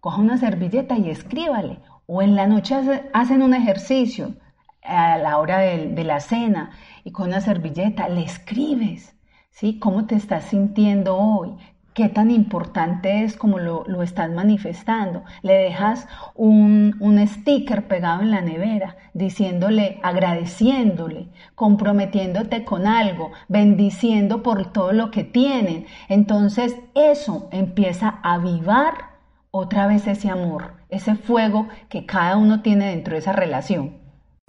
coja 0.00 0.18
una 0.18 0.36
servilleta 0.36 0.98
y 0.98 1.08
escríbale. 1.08 1.78
O 2.12 2.22
en 2.22 2.34
la 2.34 2.48
noche 2.48 2.74
hacen 3.12 3.40
un 3.40 3.54
ejercicio 3.54 4.34
a 4.82 5.16
la 5.16 5.38
hora 5.38 5.60
de, 5.60 6.02
la 6.02 6.18
cena 6.18 6.72
y 7.04 7.12
con 7.12 7.28
una 7.28 7.40
servilleta 7.40 8.08
le 8.08 8.24
escribes, 8.24 9.14
¿sí? 9.52 9.78
¿Cómo 9.78 10.06
te 10.06 10.16
estás 10.16 10.46
sintiendo 10.46 11.16
hoy? 11.16 11.50
¿Qué 11.94 12.08
tan 12.08 12.32
importante 12.32 13.22
es 13.22 13.36
como 13.36 13.60
lo, 13.60 13.84
lo 13.86 14.02
estás 14.02 14.28
manifestando? 14.28 15.22
Le 15.42 15.52
dejas 15.52 16.08
un, 16.34 16.96
un 16.98 17.24
sticker 17.28 17.86
pegado 17.86 18.22
en 18.22 18.32
la 18.32 18.40
nevera 18.40 18.96
diciéndole, 19.14 20.00
agradeciéndole, 20.02 21.28
comprometiéndote 21.54 22.64
con 22.64 22.88
algo, 22.88 23.30
bendiciendo 23.46 24.42
por 24.42 24.72
todo 24.72 24.92
lo 24.92 25.12
que 25.12 25.22
tienen. 25.22 25.86
Entonces 26.08 26.74
eso 26.96 27.48
empieza 27.52 28.18
a 28.24 28.34
avivar 28.34 29.09
otra 29.50 29.86
vez 29.86 30.06
ese 30.06 30.28
amor, 30.28 30.74
ese 30.88 31.14
fuego 31.14 31.68
que 31.88 32.06
cada 32.06 32.36
uno 32.36 32.62
tiene 32.62 32.90
dentro 32.90 33.14
de 33.14 33.20
esa 33.20 33.32
relación. 33.32 33.98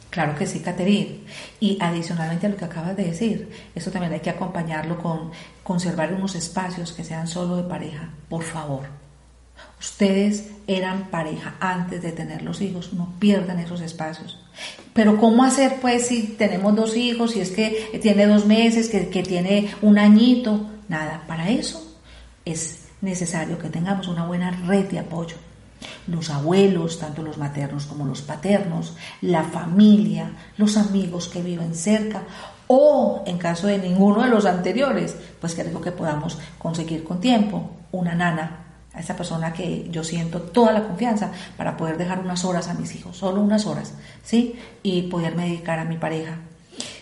Claro 0.10 0.36
que 0.36 0.46
sí, 0.46 0.60
Caterine. 0.60 1.22
Y 1.60 1.78
adicionalmente 1.80 2.46
a 2.46 2.50
lo 2.50 2.58
que 2.58 2.66
acabas 2.66 2.98
de 2.98 3.06
decir, 3.06 3.50
eso 3.74 3.92
también 3.92 4.14
hay 4.14 4.20
que 4.20 4.30
acompañarlo 4.30 4.98
con 4.98 5.32
conservar 5.64 6.14
unos 6.14 6.36
espacios 6.36 6.92
que 6.92 7.04
sean 7.04 7.28
solo 7.28 7.56
de 7.56 7.64
pareja, 7.64 8.10
por 8.28 8.44
favor. 8.44 8.84
Ustedes 9.80 10.52
eran 10.68 11.10
pareja 11.10 11.56
antes 11.60 12.02
de 12.02 12.12
tener 12.12 12.42
los 12.42 12.62
hijos, 12.62 12.94
no 12.94 13.14
pierdan 13.20 13.60
esos 13.60 13.82
espacios. 13.82 14.44
Pero 14.94 15.18
¿cómo 15.18 15.44
hacer 15.44 15.78
pues 15.82 16.08
si 16.08 16.24
tenemos 16.24 16.76
dos 16.76 16.98
hijos, 16.98 17.32
si 17.32 17.40
es 17.40 17.52
que 17.52 18.00
tiene 18.02 18.28
dos 18.28 18.46
meses, 18.46 18.90
que, 18.90 19.10
que 19.10 19.24
tiene 19.24 19.74
un 19.82 19.98
añito? 19.98 20.70
Nada, 20.90 21.24
para 21.28 21.50
eso 21.50 21.98
es 22.44 22.81
necesario 23.02 23.58
que 23.58 23.70
tengamos 23.70 24.08
una 24.08 24.26
buena 24.26 24.52
red 24.52 24.90
de 24.90 25.00
apoyo 25.00 25.36
los 26.08 26.30
abuelos, 26.30 27.00
tanto 27.00 27.22
los 27.22 27.38
maternos 27.38 27.86
como 27.86 28.06
los 28.06 28.22
paternos, 28.22 28.96
la 29.22 29.44
familia, 29.44 30.32
los 30.58 30.78
amigos 30.78 31.28
que 31.28 31.42
viven 31.42 31.76
cerca 31.76 32.24
o 32.68 33.24
en 33.26 33.38
caso 33.38 33.68
de 33.68 33.78
ninguno 33.78 34.24
de 34.24 34.30
los 34.30 34.46
anteriores, 34.46 35.16
pues 35.40 35.58
algo 35.60 35.82
que 35.82 35.92
podamos 35.92 36.38
conseguir 36.58 37.04
con 37.04 37.20
tiempo, 37.20 37.70
una 37.92 38.16
nana, 38.16 38.58
a 38.94 39.00
esa 39.00 39.16
persona 39.16 39.54
que 39.54 39.90
yo 39.90 40.04
siento 40.04 40.42
toda 40.42 40.72
la 40.72 40.88
confianza 40.88 41.32
para 41.58 41.78
poder 41.78 41.98
dejar 41.98 42.20
unas 42.20 42.46
horas 42.46 42.68
a 42.68 42.74
mis 42.74 42.96
hijos, 42.96 43.18
solo 43.18 43.42
unas 43.42 43.66
horas, 43.66 43.94
¿sí? 44.24 44.58
Y 44.84 45.04
poderme 45.04 45.46
dedicar 45.48 45.80
a 45.80 45.86
mi 45.86 45.98
pareja. 45.98 46.38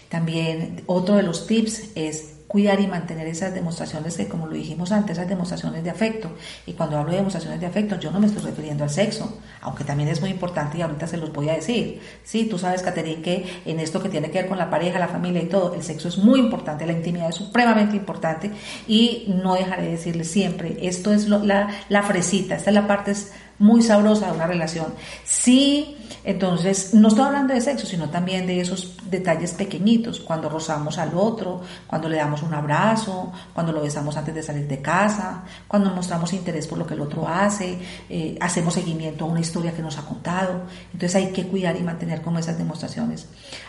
También 0.07 0.83
otro 0.87 1.15
de 1.15 1.23
los 1.23 1.45
tips 1.45 1.91
es 1.95 2.38
cuidar 2.49 2.81
y 2.81 2.87
mantener 2.87 3.27
esas 3.27 3.53
demostraciones 3.53 4.17
que, 4.17 4.27
como 4.27 4.47
lo 4.47 4.55
dijimos 4.55 4.91
antes, 4.91 5.17
esas 5.17 5.29
demostraciones 5.29 5.83
de 5.83 5.91
afecto. 5.91 6.31
Y 6.65 6.73
cuando 6.73 6.97
hablo 6.97 7.11
de 7.11 7.17
demostraciones 7.17 7.61
de 7.61 7.67
afecto, 7.67 7.99
yo 7.99 8.09
no 8.09 8.19
me 8.19 8.25
estoy 8.25 8.41
refiriendo 8.41 8.83
al 8.83 8.89
sexo, 8.89 9.37
aunque 9.61 9.83
también 9.83 10.09
es 10.09 10.19
muy 10.19 10.31
importante 10.31 10.79
y 10.79 10.81
ahorita 10.81 11.05
se 11.05 11.17
los 11.17 11.31
voy 11.31 11.47
a 11.49 11.53
decir. 11.53 12.01
Sí, 12.23 12.45
tú 12.45 12.57
sabes, 12.57 12.81
Caterine, 12.81 13.21
que 13.21 13.45
en 13.65 13.79
esto 13.79 14.01
que 14.01 14.09
tiene 14.09 14.31
que 14.31 14.39
ver 14.39 14.49
con 14.49 14.57
la 14.57 14.67
pareja, 14.67 14.97
la 14.97 15.07
familia 15.07 15.43
y 15.43 15.45
todo, 15.45 15.75
el 15.75 15.83
sexo 15.83 16.07
es 16.07 16.17
muy 16.17 16.39
importante, 16.39 16.87
la 16.87 16.93
intimidad 16.93 17.29
es 17.29 17.35
supremamente 17.35 17.95
importante 17.95 18.49
y 18.87 19.25
no 19.27 19.53
dejaré 19.53 19.83
de 19.83 19.91
decirles 19.91 20.31
siempre, 20.31 20.75
esto 20.81 21.13
es 21.13 21.29
la, 21.29 21.69
la 21.87 22.01
fresita, 22.01 22.55
esta 22.55 22.71
es 22.71 22.73
la 22.73 22.87
parte 22.87 23.13
muy 23.59 23.81
sabrosa 23.81 24.27
de 24.27 24.31
una 24.31 24.47
relación. 24.47 24.87
Sí 25.23 25.97
entonces, 26.23 26.93
no 26.93 27.07
estoy 27.07 27.23
hablando 27.23 27.53
de 27.53 27.61
sexo, 27.61 27.87
sino 27.87 28.09
también 28.09 28.45
de 28.45 28.59
esos 28.59 28.97
detalles 29.09 29.53
pequeñitos, 29.53 30.19
cuando 30.19 30.49
rozamos 30.49 30.97
al 30.97 31.11
otro, 31.15 31.61
cuando 31.87 32.09
le 32.09 32.17
damos 32.17 32.43
un 32.43 32.53
abrazo, 32.53 33.31
cuando 33.53 33.71
lo 33.71 33.81
besamos 33.81 34.17
antes 34.17 34.35
de 34.35 34.43
salir 34.43 34.67
de 34.67 34.81
casa, 34.81 35.43
cuando 35.67 35.89
mostramos 35.91 36.33
interés 36.33 36.67
por 36.67 36.77
lo 36.77 36.85
que 36.85 36.93
el 36.93 37.01
otro 37.01 37.27
hace, 37.27 37.79
eh, 38.09 38.37
hacemos 38.41 38.73
seguimiento 38.73 39.25
a 39.25 39.27
una 39.27 39.39
historia 39.39 39.73
que 39.73 39.81
nos 39.81 39.97
ha 39.97 40.01
contado. 40.03 40.63
Entonces 40.93 41.15
hay 41.15 41.31
que 41.31 41.47
cuidar 41.47 41.77
y 41.77 41.83
mantener 41.83 42.21
como 42.21 42.39
esas 42.39 42.57
demostraciones. 42.57 43.27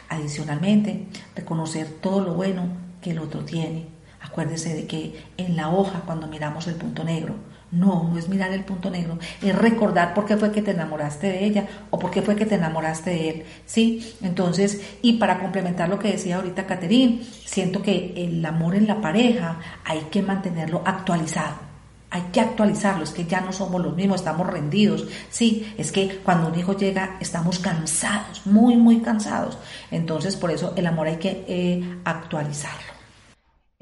Adicionalmente, 0.09 1.07
reconocer 1.37 1.87
todo 2.01 2.21
lo 2.21 2.35
bueno 2.35 2.65
que 3.01 3.13
el 3.13 3.21
otro 3.21 3.45
tiene. 3.45 4.00
Acuérdese 4.21 4.75
de 4.75 4.87
que 4.87 5.25
en 5.37 5.57
la 5.57 5.71
hoja, 5.71 6.03
cuando 6.05 6.27
miramos 6.27 6.67
el 6.67 6.75
punto 6.75 7.05
negro, 7.05 7.35
no, 7.73 8.09
no 8.11 8.19
es 8.19 8.29
mirar 8.29 8.53
el 8.53 8.65
punto 8.65 8.91
negro, 8.91 9.19
es 9.41 9.55
recordar 9.55 10.13
por 10.13 10.27
qué 10.27 10.37
fue 10.37 10.51
que 10.51 10.63
te 10.63 10.73
enamoraste 10.73 11.29
de 11.29 11.45
ella 11.45 11.69
o 11.91 11.99
por 11.99 12.11
qué 12.11 12.21
fue 12.21 12.37
que 12.37 12.47
te 12.47 12.57
enamoraste 12.57 13.11
de 13.11 13.29
él, 13.31 13.45
¿sí? 13.65 14.17
Entonces, 14.23 14.81
y 15.03 15.15
para 15.15 15.39
complementar 15.39 15.89
lo 15.89 15.99
que 15.99 16.13
decía 16.13 16.37
ahorita 16.37 16.67
Caterín, 16.67 17.23
siento 17.45 17.81
que 17.83 18.13
el 18.17 18.45
amor 18.45 18.75
en 18.75 18.87
la 18.87 19.01
pareja 19.01 19.59
hay 19.85 20.01
que 20.11 20.23
mantenerlo 20.23 20.83
actualizado. 20.85 21.71
Hay 22.13 22.23
que 22.33 22.41
actualizarlo, 22.41 23.05
es 23.05 23.11
que 23.11 23.25
ya 23.25 23.41
no 23.41 23.53
somos 23.53 23.81
los 23.81 23.95
mismos, 23.95 24.19
estamos 24.19 24.45
rendidos. 24.49 25.07
Sí, 25.31 25.73
es 25.79 25.93
que 25.93 26.19
cuando 26.25 26.49
un 26.49 26.59
hijo 26.59 26.77
llega 26.77 27.17
estamos 27.21 27.61
cansados, 27.61 28.45
muy, 28.47 28.77
muy 28.77 28.99
cansados. 28.99 29.57
Entonces, 29.93 30.35
por 30.35 30.51
eso 30.51 30.73
el 30.77 30.89
amor 30.89 31.07
hay 31.07 31.19
que 31.19 31.45
eh, 31.47 31.99
actualizarlo. 32.05 33.00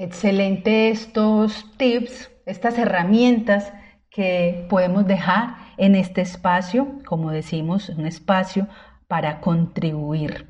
Excelente 0.00 0.90
estos 0.90 1.66
tips, 1.76 2.30
estas 2.46 2.78
herramientas 2.78 3.72
que 4.10 4.64
podemos 4.70 5.08
dejar 5.08 5.56
en 5.76 5.96
este 5.96 6.20
espacio, 6.20 7.00
como 7.04 7.32
decimos, 7.32 7.88
un 7.88 8.06
espacio 8.06 8.68
para 9.08 9.40
contribuir. 9.40 10.46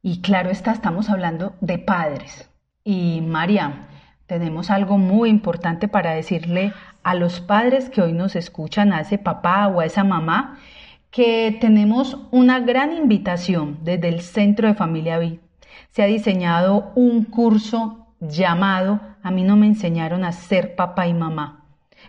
Y 0.00 0.22
claro 0.22 0.48
está, 0.48 0.72
estamos 0.72 1.10
hablando 1.10 1.54
de 1.60 1.76
padres. 1.76 2.48
Y 2.82 3.20
María, 3.20 3.88
tenemos 4.24 4.70
algo 4.70 4.96
muy 4.96 5.28
importante 5.28 5.86
para 5.86 6.14
decirle 6.14 6.72
a 7.02 7.14
los 7.14 7.42
padres 7.42 7.90
que 7.90 8.00
hoy 8.00 8.14
nos 8.14 8.36
escuchan, 8.36 8.94
a 8.94 9.02
ese 9.02 9.18
papá 9.18 9.68
o 9.68 9.80
a 9.80 9.84
esa 9.84 10.02
mamá, 10.02 10.58
que 11.10 11.58
tenemos 11.60 12.16
una 12.30 12.58
gran 12.58 12.94
invitación 12.96 13.80
desde 13.82 14.08
el 14.08 14.22
Centro 14.22 14.66
de 14.66 14.74
Familia 14.74 15.18
Vid. 15.18 15.40
Se 15.90 16.02
ha 16.02 16.06
diseñado 16.06 16.90
un 16.94 17.24
curso 17.24 17.99
llamado 18.20 19.00
A 19.22 19.30
mí 19.30 19.42
no 19.42 19.56
me 19.56 19.66
enseñaron 19.66 20.24
a 20.24 20.32
ser 20.32 20.76
papá 20.76 21.06
y 21.06 21.14
mamá. 21.14 21.60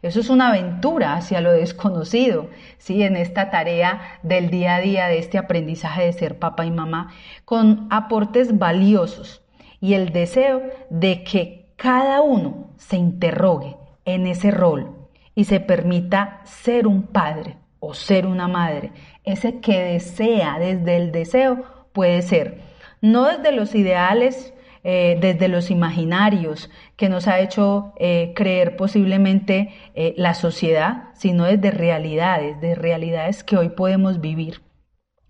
Eso 0.01 0.19
es 0.19 0.29
una 0.29 0.49
aventura 0.49 1.15
hacia 1.15 1.41
lo 1.41 1.51
desconocido, 1.51 2.49
¿sí? 2.77 3.03
En 3.03 3.15
esta 3.15 3.49
tarea 3.49 4.01
del 4.23 4.49
día 4.49 4.75
a 4.75 4.81
día, 4.81 5.07
de 5.07 5.19
este 5.19 5.37
aprendizaje 5.37 6.05
de 6.05 6.13
ser 6.13 6.39
papá 6.39 6.65
y 6.65 6.71
mamá, 6.71 7.11
con 7.45 7.87
aportes 7.89 8.57
valiosos 8.57 9.43
y 9.79 9.93
el 9.93 10.11
deseo 10.11 10.61
de 10.89 11.23
que 11.23 11.73
cada 11.75 12.21
uno 12.21 12.71
se 12.77 12.97
interrogue 12.97 13.77
en 14.05 14.27
ese 14.27 14.51
rol 14.51 14.95
y 15.35 15.45
se 15.45 15.59
permita 15.59 16.41
ser 16.45 16.87
un 16.87 17.03
padre 17.03 17.57
o 17.79 17.93
ser 17.93 18.27
una 18.27 18.47
madre. 18.47 18.91
Ese 19.23 19.59
que 19.59 19.79
desea 19.79 20.57
desde 20.59 20.97
el 20.97 21.11
deseo 21.11 21.63
puede 21.93 22.21
ser, 22.21 22.61
no 23.01 23.25
desde 23.25 23.51
los 23.51 23.75
ideales 23.75 24.53
eh, 24.83 25.17
desde 25.21 25.47
los 25.47 25.69
imaginarios 25.69 26.71
que 26.95 27.07
nos 27.07 27.27
ha 27.27 27.39
hecho 27.39 27.93
eh, 27.97 28.33
creer 28.35 28.75
posiblemente 28.75 29.69
eh, 29.93 30.15
la 30.17 30.33
sociedad, 30.33 31.09
sino 31.13 31.45
desde 31.45 31.69
realidades, 31.69 32.59
de 32.61 32.73
realidades 32.73 33.43
que 33.43 33.57
hoy 33.57 33.69
podemos 33.69 34.21
vivir. 34.21 34.61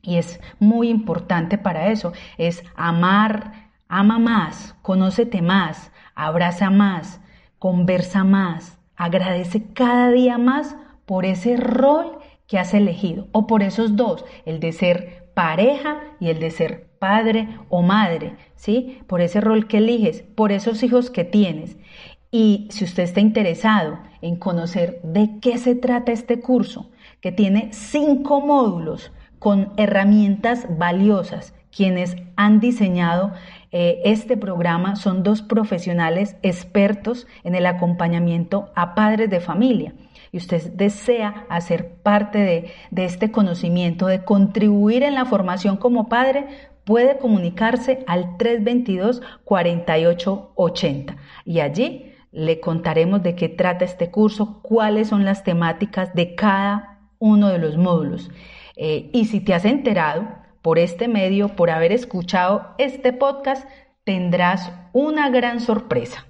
Y 0.01 0.17
es 0.17 0.39
muy 0.59 0.89
importante 0.89 1.57
para 1.57 1.91
eso, 1.91 2.13
es 2.37 2.63
amar, 2.75 3.71
ama 3.89 4.19
más, 4.19 4.75
conócete 4.81 5.41
más, 5.41 5.91
abraza 6.15 6.69
más, 6.69 7.19
conversa 7.59 8.23
más, 8.23 8.79
agradece 8.95 9.73
cada 9.73 10.11
día 10.11 10.37
más 10.37 10.77
por 11.05 11.25
ese 11.25 11.57
rol 11.57 12.19
que 12.47 12.57
has 12.57 12.73
elegido, 12.73 13.27
o 13.33 13.47
por 13.47 13.63
esos 13.63 13.95
dos, 13.95 14.25
el 14.45 14.59
de 14.59 14.71
ser 14.71 15.29
pareja 15.33 16.01
y 16.19 16.29
el 16.29 16.39
de 16.39 16.51
ser 16.51 16.90
padre 17.01 17.47
o 17.69 17.81
madre, 17.81 18.35
¿sí? 18.53 18.99
Por 19.07 19.21
ese 19.21 19.41
rol 19.41 19.65
que 19.67 19.79
eliges, 19.79 20.21
por 20.21 20.51
esos 20.51 20.83
hijos 20.83 21.09
que 21.09 21.23
tienes. 21.23 21.75
Y 22.29 22.67
si 22.69 22.83
usted 22.83 23.01
está 23.01 23.21
interesado 23.21 23.97
en 24.21 24.35
conocer 24.35 25.01
de 25.01 25.39
qué 25.41 25.57
se 25.57 25.73
trata 25.73 26.11
este 26.11 26.39
curso, 26.39 26.91
que 27.19 27.31
tiene 27.31 27.69
cinco 27.71 28.39
módulos 28.39 29.11
con 29.39 29.73
herramientas 29.77 30.67
valiosas, 30.77 31.55
quienes 31.75 32.17
han 32.35 32.59
diseñado 32.59 33.33
eh, 33.71 34.01
este 34.05 34.37
programa 34.37 34.95
son 34.95 35.23
dos 35.23 35.41
profesionales 35.41 36.35
expertos 36.43 37.25
en 37.43 37.55
el 37.55 37.65
acompañamiento 37.65 38.69
a 38.75 38.93
padres 38.93 39.31
de 39.31 39.39
familia 39.39 39.95
y 40.31 40.37
usted 40.37 40.71
desea 40.73 41.45
hacer 41.49 41.95
parte 41.95 42.37
de, 42.39 42.71
de 42.89 43.05
este 43.05 43.31
conocimiento, 43.31 44.07
de 44.07 44.23
contribuir 44.23 45.03
en 45.03 45.15
la 45.15 45.25
formación 45.25 45.77
como 45.77 46.07
padre, 46.07 46.47
puede 46.85 47.17
comunicarse 47.17 48.03
al 48.07 48.37
322-4880 48.37 51.17
y 51.45 51.59
allí 51.59 52.13
le 52.31 52.59
contaremos 52.59 53.21
de 53.23 53.35
qué 53.35 53.49
trata 53.49 53.85
este 53.85 54.09
curso, 54.09 54.61
cuáles 54.61 55.09
son 55.09 55.25
las 55.25 55.43
temáticas 55.43 56.13
de 56.13 56.35
cada 56.35 56.99
uno 57.19 57.49
de 57.49 57.59
los 57.59 57.77
módulos. 57.77 58.31
Eh, 58.77 59.09
y 59.13 59.25
si 59.25 59.41
te 59.41 59.53
has 59.53 59.65
enterado 59.65 60.27
por 60.61 60.79
este 60.79 61.07
medio, 61.07 61.49
por 61.49 61.69
haber 61.69 61.91
escuchado 61.91 62.73
este 62.77 63.13
podcast, 63.13 63.67
tendrás 64.03 64.71
una 64.93 65.29
gran 65.29 65.59
sorpresa. 65.59 66.25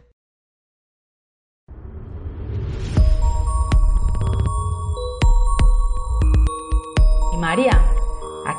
María, 7.42 7.91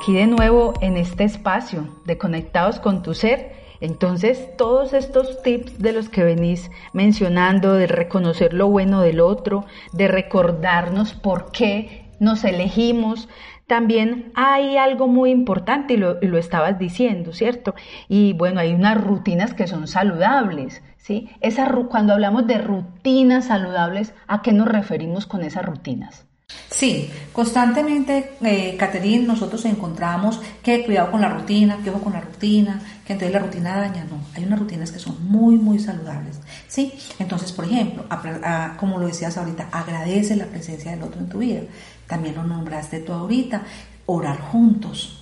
aquí 0.02 0.14
de 0.14 0.26
nuevo 0.26 0.74
en 0.80 0.96
este 0.96 1.22
espacio 1.22 1.86
de 2.06 2.18
Conectados 2.18 2.80
con 2.80 3.04
tu 3.04 3.14
Ser. 3.14 3.52
Entonces, 3.80 4.48
todos 4.58 4.94
estos 4.94 5.40
tips 5.44 5.78
de 5.78 5.92
los 5.92 6.08
que 6.08 6.24
venís 6.24 6.72
mencionando, 6.92 7.74
de 7.74 7.86
reconocer 7.86 8.52
lo 8.52 8.66
bueno 8.66 9.00
del 9.00 9.20
otro, 9.20 9.64
de 9.92 10.08
recordarnos 10.08 11.14
por 11.14 11.52
qué 11.52 12.10
nos 12.18 12.42
elegimos, 12.42 13.28
también 13.68 14.32
hay 14.34 14.76
algo 14.76 15.06
muy 15.06 15.30
importante 15.30 15.94
y 15.94 15.98
lo, 15.98 16.20
lo, 16.20 16.36
estabas 16.36 16.80
diciendo, 16.80 17.32
¿cierto? 17.32 17.76
Y 18.08 18.32
bueno, 18.32 18.58
hay 18.58 18.74
unas 18.74 19.00
rutinas 19.00 19.54
que 19.54 19.68
son 19.68 19.86
saludables, 19.86 20.82
¿sí? 20.96 21.30
Esa, 21.40 21.72
cuando 21.88 22.14
hablamos 22.14 22.48
de 22.48 22.58
rutinas 22.58 23.46
saludables, 23.46 24.14
¿a 24.26 24.42
qué 24.42 24.52
nos 24.52 24.66
referimos 24.66 25.26
con 25.26 25.44
esas 25.44 25.64
rutinas? 25.64 26.26
Sí, 26.72 27.10
constantemente, 27.32 28.32
eh, 28.40 28.76
Caterine, 28.78 29.26
nosotros 29.26 29.64
encontramos 29.66 30.40
que 30.62 30.84
cuidado 30.84 31.10
con 31.10 31.20
la 31.20 31.28
rutina, 31.28 31.78
que 31.84 31.90
ojo 31.90 32.00
con 32.00 32.14
la 32.14 32.20
rutina, 32.20 32.80
que 33.06 33.12
entonces 33.12 33.32
la 33.32 33.40
rutina 33.40 33.76
daña. 33.76 34.04
No, 34.04 34.18
hay 34.34 34.44
unas 34.44 34.58
rutinas 34.58 34.90
que 34.90 34.98
son 34.98 35.16
muy, 35.28 35.56
muy 35.56 35.78
saludables. 35.78 36.40
Sí, 36.68 36.92
entonces, 37.18 37.52
por 37.52 37.66
ejemplo, 37.66 38.06
como 38.78 38.98
lo 38.98 39.06
decías 39.06 39.36
ahorita, 39.36 39.68
agradece 39.70 40.34
la 40.34 40.46
presencia 40.46 40.92
del 40.92 41.02
otro 41.02 41.20
en 41.20 41.28
tu 41.28 41.38
vida. 41.38 41.60
También 42.06 42.34
lo 42.34 42.42
nombraste 42.42 43.00
tú 43.00 43.12
ahorita, 43.12 43.62
orar 44.06 44.40
juntos. 44.40 45.21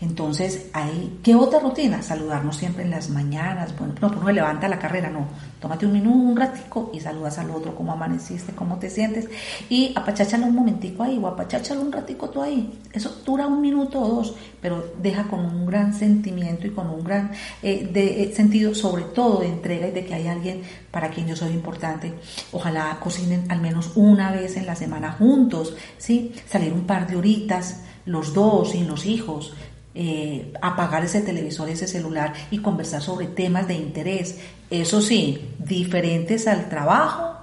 Entonces, 0.00 0.66
hay, 0.72 1.18
¿qué 1.22 1.34
otra 1.34 1.60
rutina? 1.60 2.02
Saludarnos 2.02 2.56
siempre 2.56 2.84
en 2.84 2.90
las 2.90 3.10
mañanas. 3.10 3.76
Bueno, 3.78 3.94
no, 4.00 4.08
pues 4.08 4.20
no 4.20 4.30
levanta 4.30 4.68
la 4.68 4.78
carrera, 4.78 5.10
no. 5.10 5.26
Tómate 5.60 5.86
un 5.86 5.92
minuto, 5.92 6.16
un 6.16 6.36
ratico 6.36 6.90
y 6.92 7.00
saludas 7.00 7.38
al 7.38 7.50
otro, 7.50 7.74
cómo 7.74 7.92
amaneciste, 7.92 8.52
cómo 8.52 8.78
te 8.78 8.90
sientes. 8.90 9.28
Y 9.68 9.92
apacháchalo 9.94 10.46
un 10.46 10.54
momentico 10.54 11.02
ahí 11.02 11.18
o 11.20 11.26
apacháchalo 11.26 11.80
un 11.80 11.92
ratico 11.92 12.28
tú 12.30 12.42
ahí. 12.42 12.78
Eso 12.92 13.22
dura 13.24 13.46
un 13.46 13.60
minuto 13.60 14.00
o 14.00 14.08
dos, 14.08 14.34
pero 14.60 14.92
deja 15.00 15.24
con 15.24 15.40
un 15.40 15.66
gran 15.66 15.94
sentimiento 15.94 16.66
y 16.66 16.70
con 16.70 16.88
un 16.90 17.02
gran 17.02 17.30
eh, 17.62 17.88
de, 17.92 18.22
eh, 18.22 18.34
sentido, 18.34 18.74
sobre 18.74 19.04
todo 19.04 19.40
de 19.40 19.48
entrega 19.48 19.88
y 19.88 19.92
de 19.92 20.04
que 20.04 20.14
hay 20.14 20.26
alguien 20.28 20.62
para 20.90 21.10
quien 21.10 21.26
yo 21.26 21.36
soy 21.36 21.52
importante. 21.52 22.14
Ojalá 22.52 22.98
cocinen 23.02 23.50
al 23.50 23.60
menos 23.60 23.92
una 23.96 24.32
vez 24.32 24.56
en 24.56 24.66
la 24.66 24.76
semana 24.76 25.12
juntos, 25.12 25.74
¿sí? 25.98 26.32
Salir 26.48 26.72
un 26.72 26.86
par 26.86 27.06
de 27.06 27.16
horitas, 27.16 27.82
los 28.06 28.32
dos 28.32 28.74
y 28.74 28.84
los 28.84 29.04
hijos, 29.04 29.52
eh, 29.94 30.52
apagar 30.60 31.04
ese 31.04 31.20
televisor, 31.20 31.68
ese 31.68 31.86
celular 31.86 32.32
y 32.50 32.58
conversar 32.58 33.02
sobre 33.02 33.26
temas 33.26 33.68
de 33.68 33.74
interés. 33.74 34.38
Eso 34.70 35.00
sí, 35.00 35.50
diferentes 35.58 36.46
al 36.46 36.68
trabajo, 36.68 37.36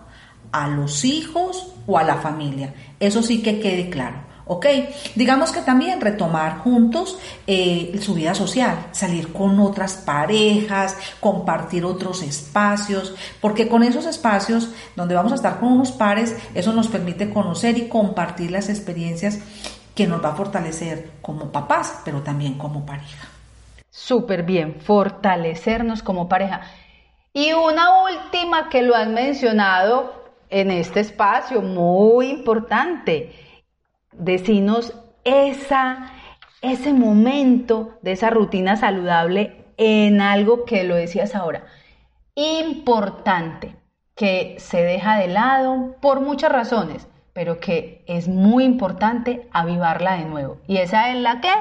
a 0.51 0.67
los 0.67 1.03
hijos 1.03 1.74
o 1.88 1.98
a 1.98 2.03
la 2.03 2.15
familia. 2.17 2.74
Eso 3.00 3.22
sí 3.22 3.41
que 3.41 3.60
quede 3.60 3.89
claro. 3.89 4.34
¿Ok? 4.46 4.65
Digamos 5.15 5.53
que 5.53 5.62
también 5.62 6.01
retomar 6.01 6.60
juntos 6.60 7.17
eh, 7.47 7.97
su 8.02 8.13
vida 8.13 8.36
social, 8.36 8.88
salir 8.91 9.32
con 9.32 9.58
otras 9.60 9.93
parejas, 9.95 10.97
compartir 11.21 11.86
otros 11.86 12.21
espacios, 12.23 13.15
porque 13.39 13.69
con 13.69 13.84
esos 13.84 14.06
espacios 14.06 14.69
donde 14.97 15.15
vamos 15.15 15.32
a 15.32 15.36
estar 15.36 15.62
con 15.62 15.71
unos 15.71 15.93
pares, 15.93 16.36
eso 16.54 16.73
nos 16.73 16.89
permite 16.89 17.30
conocer 17.30 17.78
y 17.78 17.88
compartir 17.88 18.52
las 18.52 18.67
experiencias 18.67 19.39
que 19.95 20.08
nos 20.08 20.23
va 20.23 20.29
a 20.29 20.36
fortalecer 20.36 21.12
como 21.21 21.51
papás, 21.51 22.01
pero 22.03 22.21
también 22.21 22.58
como 22.58 22.86
pareja. 22.86 23.27
Súper 23.89 24.43
bien, 24.43 24.82
fortalecernos 24.82 26.01
como 26.01 26.27
pareja. 26.27 26.62
Y 27.32 27.53
una 27.53 28.03
última 28.03 28.69
que 28.69 28.82
lo 28.82 28.95
han 28.95 29.13
mencionado 29.13 30.23
en 30.49 30.71
este 30.71 30.99
espacio, 30.99 31.62
muy 31.62 32.29
importante, 32.29 33.34
decirnos 34.12 34.93
esa, 35.23 36.12
ese 36.62 36.93
momento 36.93 37.97
de 38.01 38.13
esa 38.13 38.29
rutina 38.29 38.75
saludable 38.75 39.65
en 39.77 40.21
algo 40.21 40.65
que 40.65 40.84
lo 40.84 40.95
decías 40.95 41.36
ahora, 41.36 41.65
importante, 42.36 43.75
que 44.15 44.56
se 44.60 44.84
deja 44.84 45.17
de 45.17 45.27
lado 45.27 45.95
por 46.01 46.21
muchas 46.21 46.51
razones 46.51 47.08
pero 47.34 47.60
que 47.60 48.04
es 48.08 48.28
muy 48.28 48.63
importante 48.63 49.48
avivarla 49.52 50.17
de 50.17 50.26
nuevo. 50.26 50.58
¿Y 50.67 50.78
esa 50.78 51.10
es 51.12 51.17
la 51.17 51.41
qué? 51.41 51.52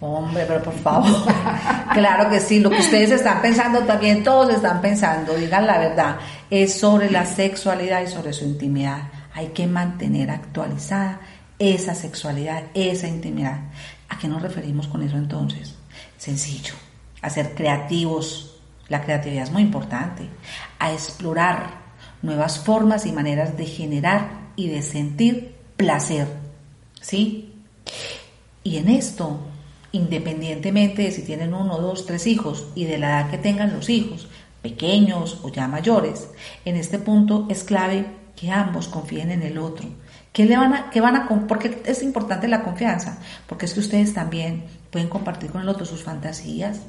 Hombre, 0.00 0.44
pero 0.46 0.62
por 0.62 0.74
favor, 0.74 1.24
claro 1.94 2.28
que 2.28 2.40
sí, 2.40 2.60
lo 2.60 2.68
que 2.68 2.80
ustedes 2.80 3.10
están 3.10 3.40
pensando 3.40 3.80
también, 3.80 4.22
todos 4.22 4.52
están 4.52 4.80
pensando, 4.80 5.34
digan 5.34 5.66
la 5.66 5.78
verdad, 5.78 6.16
es 6.50 6.78
sobre 6.78 7.10
la 7.10 7.24
sexualidad 7.24 8.02
y 8.02 8.08
sobre 8.08 8.32
su 8.32 8.44
intimidad. 8.44 9.02
Hay 9.34 9.48
que 9.48 9.66
mantener 9.66 10.30
actualizada 10.30 11.20
esa 11.58 11.94
sexualidad, 11.94 12.64
esa 12.74 13.08
intimidad. 13.08 13.60
¿A 14.08 14.18
qué 14.18 14.28
nos 14.28 14.42
referimos 14.42 14.88
con 14.88 15.02
eso 15.02 15.16
entonces? 15.16 15.74
Sencillo, 16.18 16.74
a 17.22 17.30
ser 17.30 17.54
creativos. 17.54 18.60
La 18.88 19.00
creatividad 19.00 19.44
es 19.44 19.52
muy 19.52 19.62
importante, 19.62 20.28
a 20.78 20.92
explorar 20.92 21.84
nuevas 22.20 22.58
formas 22.58 23.06
y 23.06 23.12
maneras 23.12 23.56
de 23.56 23.64
generar 23.64 24.43
y 24.56 24.68
de 24.68 24.82
sentir 24.82 25.54
placer. 25.76 26.28
¿Sí? 27.00 27.52
Y 28.62 28.78
en 28.78 28.88
esto, 28.88 29.38
independientemente 29.92 31.02
de 31.02 31.10
si 31.10 31.22
tienen 31.22 31.54
uno, 31.54 31.78
dos, 31.78 32.06
tres 32.06 32.26
hijos 32.26 32.66
y 32.74 32.84
de 32.84 32.98
la 32.98 33.20
edad 33.20 33.30
que 33.30 33.38
tengan 33.38 33.74
los 33.74 33.90
hijos, 33.90 34.28
pequeños 34.62 35.40
o 35.42 35.50
ya 35.50 35.68
mayores, 35.68 36.28
en 36.64 36.76
este 36.76 36.98
punto 36.98 37.46
es 37.50 37.64
clave 37.64 38.06
que 38.36 38.50
ambos 38.50 38.88
confíen 38.88 39.30
en 39.30 39.42
el 39.42 39.58
otro. 39.58 39.88
¿Qué 40.32 40.46
le 40.46 40.56
van 40.56 40.72
a, 40.72 40.90
qué 40.90 41.00
van 41.00 41.14
a, 41.14 41.28
porque 41.46 41.82
es 41.84 42.02
importante 42.02 42.48
la 42.48 42.64
confianza? 42.64 43.18
Porque 43.46 43.66
es 43.66 43.74
que 43.74 43.80
ustedes 43.80 44.14
también 44.14 44.64
pueden 44.90 45.08
compartir 45.08 45.50
con 45.50 45.60
el 45.60 45.68
otro 45.68 45.86
sus 45.86 46.02
fantasías 46.02 46.80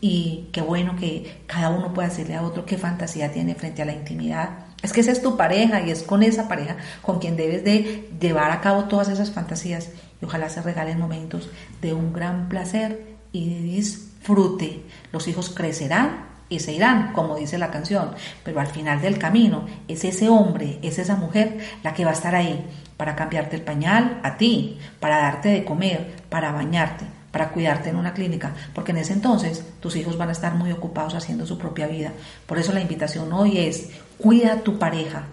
y 0.00 0.48
qué 0.52 0.60
bueno 0.60 0.96
que 0.96 1.42
cada 1.46 1.70
uno 1.70 1.94
pueda 1.94 2.08
decirle 2.08 2.34
a 2.34 2.42
otro 2.42 2.66
qué 2.66 2.76
fantasía 2.76 3.32
tiene 3.32 3.54
frente 3.54 3.82
a 3.82 3.84
la 3.84 3.92
intimidad. 3.92 4.66
Es 4.82 4.92
que 4.92 5.00
esa 5.00 5.12
es 5.12 5.22
tu 5.22 5.36
pareja 5.36 5.80
y 5.80 5.90
es 5.90 6.02
con 6.02 6.24
esa 6.24 6.48
pareja 6.48 6.76
con 7.02 7.20
quien 7.20 7.36
debes 7.36 7.62
de 7.64 8.10
llevar 8.20 8.50
a 8.50 8.60
cabo 8.60 8.84
todas 8.84 9.08
esas 9.08 9.30
fantasías. 9.30 9.90
Y 10.20 10.24
ojalá 10.24 10.48
se 10.48 10.60
regalen 10.60 10.98
momentos 10.98 11.50
de 11.80 11.92
un 11.92 12.12
gran 12.12 12.48
placer 12.48 13.16
y 13.30 13.48
de 13.54 13.60
disfrute. 13.60 14.82
Los 15.12 15.28
hijos 15.28 15.50
crecerán 15.50 16.32
y 16.48 16.58
se 16.58 16.72
irán, 16.72 17.12
como 17.12 17.36
dice 17.36 17.56
la 17.56 17.70
canción, 17.70 18.10
pero 18.44 18.60
al 18.60 18.66
final 18.66 19.00
del 19.00 19.18
camino 19.18 19.66
es 19.88 20.04
ese 20.04 20.28
hombre, 20.28 20.78
es 20.82 20.98
esa 20.98 21.16
mujer 21.16 21.58
la 21.82 21.94
que 21.94 22.04
va 22.04 22.10
a 22.10 22.14
estar 22.14 22.34
ahí 22.34 22.66
para 22.98 23.16
cambiarte 23.16 23.56
el 23.56 23.62
pañal 23.62 24.20
a 24.22 24.36
ti, 24.36 24.78
para 25.00 25.18
darte 25.18 25.48
de 25.48 25.64
comer, 25.64 26.14
para 26.28 26.52
bañarte, 26.52 27.06
para 27.32 27.50
cuidarte 27.50 27.88
en 27.88 27.96
una 27.96 28.12
clínica, 28.12 28.54
porque 28.74 28.92
en 28.92 28.98
ese 28.98 29.14
entonces 29.14 29.64
tus 29.80 29.96
hijos 29.96 30.16
van 30.16 30.28
a 30.28 30.32
estar 30.32 30.54
muy 30.54 30.70
ocupados 30.70 31.14
haciendo 31.14 31.46
su 31.46 31.58
propia 31.58 31.88
vida. 31.88 32.12
Por 32.46 32.58
eso 32.58 32.72
la 32.72 32.82
invitación 32.82 33.32
hoy 33.32 33.58
es, 33.58 33.88
cuida 34.18 34.52
a 34.52 34.60
tu 34.60 34.78
pareja, 34.78 35.24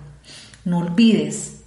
no 0.66 0.80
olvides, 0.80 1.62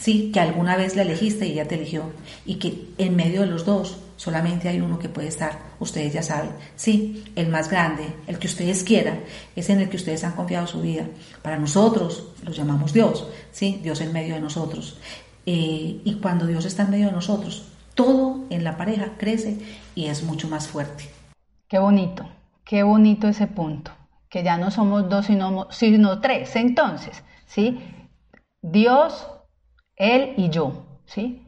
sí, 0.00 0.30
que 0.32 0.40
alguna 0.40 0.76
vez 0.76 0.96
la 0.96 1.02
elegiste 1.02 1.46
y 1.46 1.52
ella 1.52 1.68
te 1.68 1.74
eligió, 1.74 2.04
y 2.46 2.54
que 2.54 2.88
en 2.98 3.16
medio 3.16 3.40
de 3.40 3.48
los 3.48 3.66
dos 3.66 3.98
solamente 4.16 4.68
hay 4.68 4.80
uno 4.80 4.98
que 4.98 5.08
puede 5.08 5.26
estar, 5.26 5.58
ustedes 5.80 6.12
ya 6.12 6.22
saben, 6.22 6.50
sí, 6.76 7.24
el 7.34 7.48
más 7.48 7.68
grande, 7.68 8.04
el 8.28 8.38
que 8.38 8.46
ustedes 8.46 8.84
quieran, 8.84 9.20
es 9.56 9.68
en 9.70 9.80
el 9.80 9.88
que 9.88 9.96
ustedes 9.96 10.22
han 10.22 10.32
confiado 10.32 10.68
su 10.68 10.80
vida. 10.80 11.04
Para 11.42 11.58
nosotros 11.58 12.28
lo 12.44 12.52
llamamos 12.52 12.92
Dios, 12.92 13.26
sí, 13.50 13.80
Dios 13.82 14.00
en 14.00 14.12
medio 14.12 14.34
de 14.34 14.40
nosotros. 14.40 14.98
Eh, 15.46 16.00
y 16.04 16.14
cuando 16.22 16.46
Dios 16.46 16.64
está 16.64 16.84
en 16.84 16.90
medio 16.90 17.06
de 17.06 17.12
nosotros, 17.12 17.64
todo 17.94 18.44
en 18.50 18.64
la 18.64 18.76
pareja 18.76 19.12
crece 19.18 19.58
y 19.94 20.06
es 20.06 20.22
mucho 20.22 20.48
más 20.48 20.68
fuerte. 20.68 21.04
Qué 21.68 21.78
bonito, 21.78 22.28
qué 22.64 22.82
bonito 22.82 23.28
ese 23.28 23.46
punto, 23.46 23.90
que 24.28 24.42
ya 24.42 24.56
no 24.58 24.70
somos 24.70 25.08
dos 25.08 25.26
sino, 25.26 25.68
sino 25.70 26.20
tres. 26.20 26.54
Entonces, 26.56 27.24
¿sí? 27.46 27.80
Dios, 28.62 29.26
Él 29.96 30.34
y 30.36 30.50
yo, 30.50 30.84
¿sí? 31.06 31.44